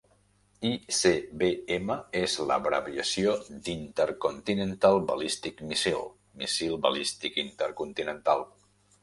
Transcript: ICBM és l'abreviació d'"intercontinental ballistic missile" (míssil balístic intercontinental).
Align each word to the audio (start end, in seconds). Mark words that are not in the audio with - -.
ICBM 0.67 1.91
és 2.21 2.37
l'abreviació 2.51 3.35
d'"intercontinental 3.49 4.99
ballistic 5.13 5.63
missile" 5.69 6.03
(míssil 6.41 6.75
balístic 6.89 7.39
intercontinental). 7.45 8.45